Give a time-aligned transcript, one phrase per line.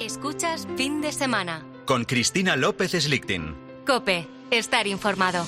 [0.00, 1.62] Escuchas fin de semana.
[1.84, 3.54] Con Cristina López Slichting.
[3.86, 5.44] Cope, estar informado.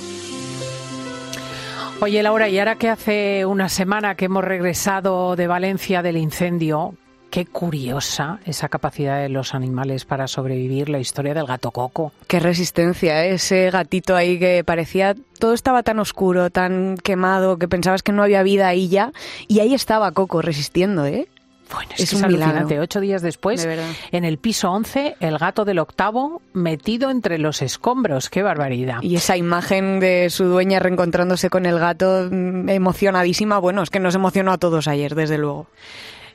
[2.03, 6.95] Oye, Laura, y ahora que hace una semana que hemos regresado de Valencia del incendio,
[7.33, 12.13] Qué curiosa esa capacidad de los animales para sobrevivir, la historia del gato Coco.
[12.27, 13.33] Qué resistencia, ¿eh?
[13.33, 18.23] ese gatito ahí que parecía, todo estaba tan oscuro, tan quemado, que pensabas que no
[18.23, 19.13] había vida ahí ya,
[19.49, 21.27] y ahí estaba Coco resistiendo, ¿eh?
[21.73, 22.81] Bueno, es, un alucinante.
[22.81, 23.67] Ocho días después,
[24.13, 28.31] en el piso 11, el gato del octavo metido entre los escombros.
[28.31, 28.99] ¡Qué barbaridad!
[29.03, 34.01] Y esa imagen de su dueña reencontrándose con el gato mm, emocionadísima, bueno, es que
[34.01, 35.69] nos emocionó a todos ayer, desde luego.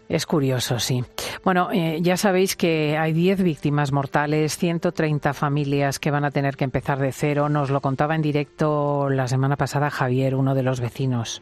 [0.09, 1.04] Es curioso, sí.
[1.44, 6.56] Bueno, eh, ya sabéis que hay 10 víctimas mortales, 130 familias que van a tener
[6.56, 7.50] que empezar de cero.
[7.50, 11.42] Nos lo contaba en directo la semana pasada Javier, uno de los vecinos.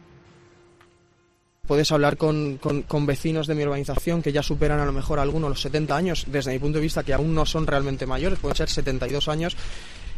[1.66, 5.50] Puedes hablar con, con, vecinos de mi urbanización que ya superan a lo mejor algunos
[5.50, 8.56] los 70 años, desde mi punto de vista que aún no son realmente mayores, pueden
[8.56, 9.56] ser 72 años,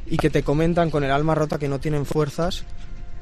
[0.06, 2.64] y que te comentan con el alma rota que no tienen fuerzas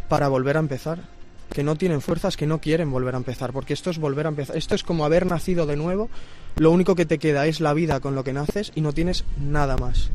[0.08, 1.16] para volver a empezar
[1.52, 4.30] que no tienen fuerzas, que no quieren volver a empezar, porque esto es volver a
[4.30, 4.56] empezar.
[4.56, 6.10] Esto es como haber nacido de nuevo,
[6.56, 9.24] lo único que te queda es la vida con lo que naces y no tienes
[9.38, 10.10] nada más.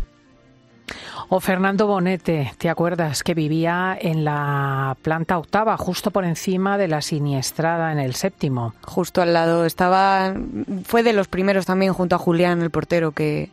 [1.33, 6.89] O Fernando Bonete, ¿te acuerdas que vivía en la planta octava, justo por encima de
[6.89, 8.75] la siniestrada en el séptimo?
[8.83, 10.35] Justo al lado, estaba,
[10.83, 13.49] fue de los primeros también junto a Julián, el portero, que,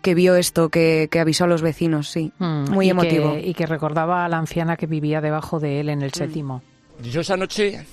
[0.00, 3.36] que vio esto, que, avisó a los vecinos, sí, mm, muy emotivo.
[3.36, 6.18] y que recordaba a la anciana que vivía debajo de él en el mm.
[6.18, 6.62] séptimo.
[7.02, 7.84] Yo esa noche,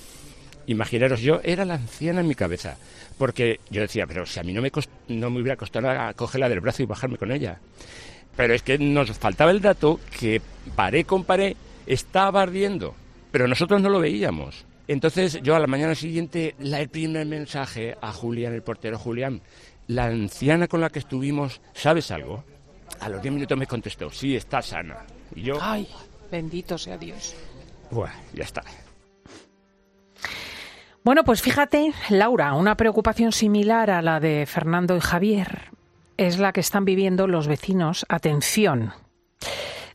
[0.68, 2.76] imaginaros, yo era la anciana en mi cabeza,
[3.18, 4.70] porque yo decía, pero si a mí no me,
[5.08, 7.58] no me hubiera costado cogerla del brazo y bajarme con ella.
[8.36, 10.42] Pero es que nos faltaba el dato que
[10.74, 11.56] paré con paré
[11.86, 12.94] estaba ardiendo,
[13.30, 14.66] pero nosotros no lo veíamos.
[14.88, 19.40] Entonces yo a la mañana siguiente la el primer mensaje a Julián, el portero Julián,
[19.88, 22.44] la anciana con la que estuvimos, ¿sabes algo?
[23.00, 24.98] A los 10 minutos me contestó, sí, está sana.
[25.34, 25.58] Y yo...
[25.60, 25.88] Ay,
[26.30, 27.34] bendito sea Dios.
[27.90, 28.62] Bueno, ya está.
[31.02, 35.75] Bueno, pues fíjate, Laura, una preocupación similar a la de Fernando y Javier
[36.16, 38.06] es la que están viviendo los vecinos.
[38.08, 38.92] Atención.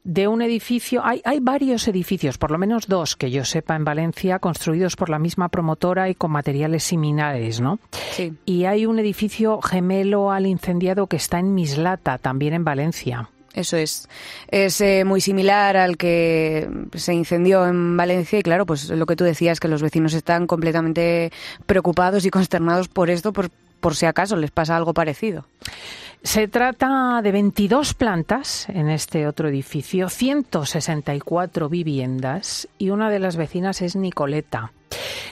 [0.03, 3.85] De un edificio, hay, hay varios edificios, por lo menos dos que yo sepa en
[3.85, 7.77] Valencia, construidos por la misma promotora y con materiales similares, ¿no?
[8.11, 8.33] Sí.
[8.45, 13.29] Y hay un edificio gemelo al incendiado que está en Mislata, también en Valencia.
[13.53, 14.07] Eso es.
[14.47, 19.15] Es eh, muy similar al que se incendió en Valencia y claro, pues lo que
[19.15, 21.31] tú decías, que los vecinos están completamente
[21.65, 23.49] preocupados y consternados por esto, por,
[23.79, 25.45] por si acaso les pasa algo parecido.
[26.23, 33.37] Se trata de 22 plantas en este otro edificio, 164 viviendas y una de las
[33.37, 34.71] vecinas es Nicoleta.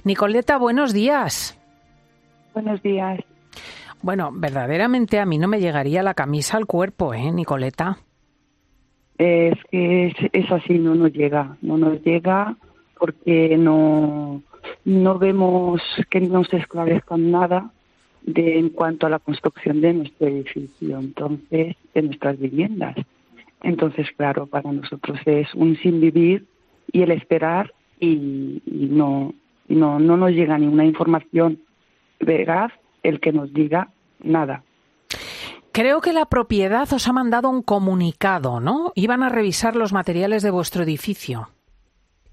[0.04, 1.60] Nicoleta, buenos días.
[2.54, 3.20] Buenos días.
[4.02, 8.00] Bueno, verdaderamente a mí no me llegaría la camisa al cuerpo, ¿eh, Nicoleta?
[9.20, 12.56] es que es, así, no nos llega, no nos llega
[12.98, 14.42] porque no,
[14.86, 17.70] no vemos que nos esclarezcan nada
[18.34, 22.96] de, en cuanto a la construcción de nuestro edificio, entonces, de nuestras viviendas.
[23.62, 26.46] Entonces, claro, para nosotros es un sin vivir
[26.92, 29.34] y el esperar y, no,
[29.68, 31.60] no, no nos llega ninguna información
[32.20, 32.72] veraz
[33.04, 33.90] el que nos diga
[34.22, 34.64] nada.
[35.72, 38.92] Creo que la propiedad os ha mandado un comunicado, ¿no?
[38.96, 41.50] Iban a revisar los materiales de vuestro edificio.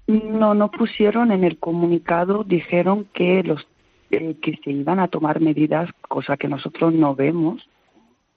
[0.07, 3.67] No, no pusieron en el comunicado, dijeron que los
[4.11, 7.67] eh, que se iban a tomar medidas, cosa que nosotros no vemos.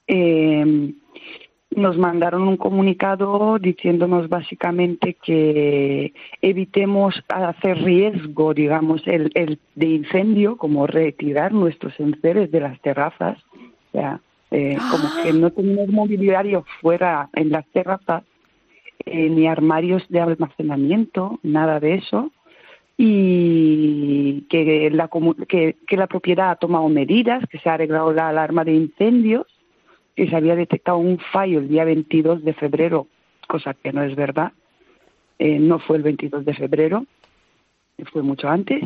[0.07, 0.93] Eh,
[1.71, 10.57] nos mandaron un comunicado diciéndonos básicamente que evitemos hacer riesgo, digamos, el, el de incendio,
[10.57, 13.39] como retirar nuestros enseres de las terrazas.
[13.55, 14.21] O sea,
[14.51, 18.25] eh, como que no tenemos mobiliario fuera en las terrazas,
[19.07, 22.33] eh, ni armarios de almacenamiento, nada de eso,
[23.03, 25.09] y que la,
[25.49, 29.47] que, que la propiedad ha tomado medidas, que se ha arreglado la alarma de incendios,
[30.15, 33.07] que se había detectado un fallo el día 22 de febrero,
[33.49, 34.53] cosa que no es verdad,
[35.39, 37.07] eh, no fue el 22 de febrero,
[38.13, 38.85] fue mucho antes,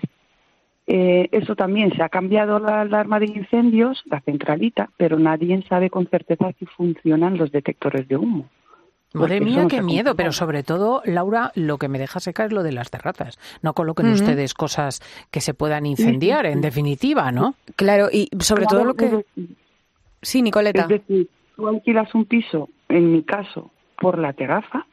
[0.86, 5.90] eh, eso también se ha cambiado la alarma de incendios, la centralita, pero nadie sabe
[5.90, 8.48] con certeza si funcionan los detectores de humo.
[9.14, 12.62] Madre mía, qué miedo, pero sobre todo, Laura, lo que me deja secar es lo
[12.62, 13.38] de las terrazas.
[13.62, 15.00] No coloquen ustedes cosas
[15.30, 17.54] que se puedan incendiar, en definitiva, ¿no?
[17.76, 19.24] Claro, y sobre todo lo que...
[20.20, 20.82] Sí, Nicoleta.
[20.82, 23.70] Es decir, tú alquilas un piso, en mi caso,
[24.00, 24.86] por la terraza,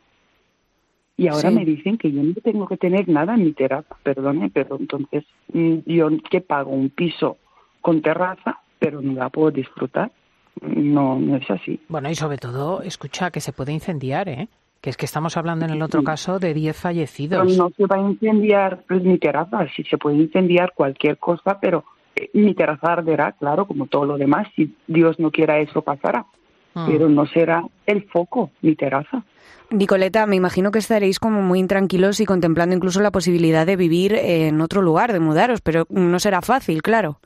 [1.18, 4.50] y ahora me dicen que yo no tengo que tener nada en mi terraza, perdone,
[4.52, 5.24] pero entonces
[5.54, 7.38] mm, yo que pago un piso
[7.82, 10.12] con terraza, pero no la puedo disfrutar.
[10.60, 11.80] No, no es así.
[11.88, 14.48] Bueno, y sobre todo, escucha, que se puede incendiar, ¿eh?
[14.82, 17.46] Que es que estamos hablando en el otro caso de 10 fallecidos.
[17.46, 21.60] Pero no se va a incendiar pues, mi terraza, sí se puede incendiar cualquier cosa,
[21.60, 25.82] pero eh, mi terraza arderá, claro, como todo lo demás, si Dios no quiera eso
[25.84, 26.26] pasará.
[26.74, 26.86] Mm.
[26.88, 29.24] Pero no será el foco, mi terraza.
[29.72, 34.16] Nicoleta, me imagino que estaréis como muy intranquilos y contemplando incluso la posibilidad de vivir
[34.16, 37.20] en otro lugar, de mudaros, pero no será fácil, claro.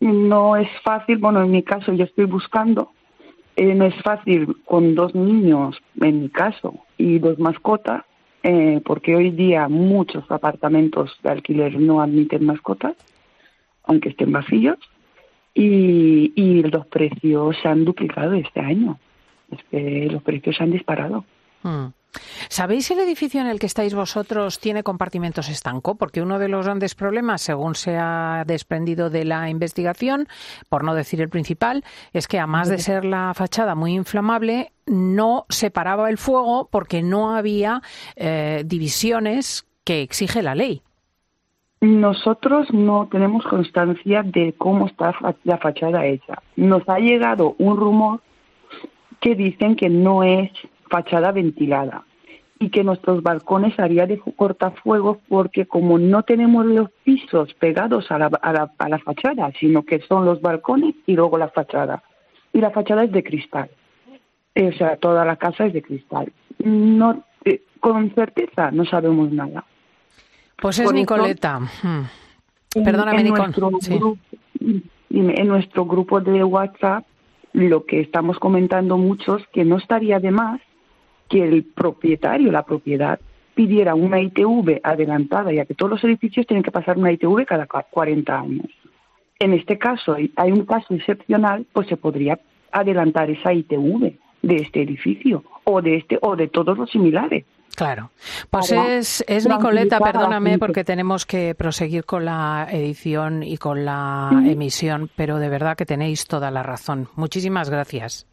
[0.00, 2.92] No es fácil, bueno, en mi caso yo estoy buscando,
[3.56, 8.04] eh, no es fácil con dos niños, en mi caso, y dos mascotas,
[8.42, 12.94] eh, porque hoy día muchos apartamentos de alquiler no admiten mascotas,
[13.84, 14.78] aunque estén vacíos,
[15.54, 18.98] y, y los precios se han duplicado este año.
[19.50, 21.24] Es que los precios se han disparado.
[21.62, 21.86] Mm.
[22.48, 25.96] ¿Sabéis si el edificio en el que estáis vosotros tiene compartimentos estanco?
[25.96, 30.28] Porque uno de los grandes problemas, según se ha desprendido de la investigación,
[30.68, 35.46] por no decir el principal, es que además de ser la fachada muy inflamable, no
[35.48, 37.82] separaba el fuego porque no había
[38.14, 40.82] eh, divisiones que exige la ley.
[41.80, 45.14] Nosotros no tenemos constancia de cómo está
[45.44, 46.42] la fachada hecha.
[46.56, 48.20] Nos ha llegado un rumor
[49.20, 50.50] que dicen que no es
[50.88, 52.05] fachada ventilada
[52.58, 58.10] y que nuestros balcones haría de fu- cortafuegos porque como no tenemos los pisos pegados
[58.10, 61.48] a la, a, la, a la fachada, sino que son los balcones y luego la
[61.48, 62.02] fachada.
[62.52, 63.68] Y la fachada es de cristal.
[64.54, 66.32] O sea, toda la casa es de cristal.
[66.64, 69.64] No, eh, con certeza no sabemos nada.
[70.60, 71.60] Pues es Por eso- Nicoleta.
[71.60, 72.02] Mm.
[72.76, 73.42] En- Perdóname, en Nicole.
[73.42, 73.98] nuestro, Sí.
[73.98, 74.18] grupo,
[75.10, 77.04] dime, en nuestro grupo de WhatsApp
[77.52, 80.60] lo que estamos comentando muchos que no estaría de más
[81.28, 83.18] que el propietario, la propiedad,
[83.54, 87.66] pidiera una ITV adelantada, ya que todos los edificios tienen que pasar una ITV cada
[87.66, 88.66] cua- 40 años.
[89.38, 92.38] En este caso, hay un caso excepcional, pues se podría
[92.72, 97.44] adelantar esa ITV de este edificio o de este o de todos los similares.
[97.74, 98.10] Claro.
[98.48, 104.30] Pues es, es Nicoleta, perdóname, porque tenemos que proseguir con la edición y con la
[104.46, 107.08] emisión, pero de verdad que tenéis toda la razón.
[107.16, 108.26] Muchísimas gracias.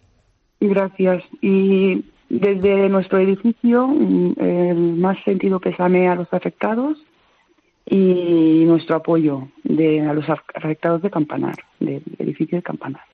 [0.62, 1.24] Gracias.
[1.42, 3.90] Y desde nuestro edificio,
[4.38, 6.98] el más sentido pésame a los afectados
[7.86, 13.04] y nuestro apoyo de, a los af- afectados de Campanar, del edificio de Campanar.